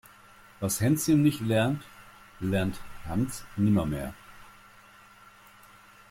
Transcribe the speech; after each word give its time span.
Was 0.59 0.81
Hänschen 0.81 1.21
nicht 1.21 1.41
lernt, 1.41 1.83
lernt 2.39 2.81
Hans 3.05 3.45
nimmer 3.55 3.85
mehr. 3.85 4.15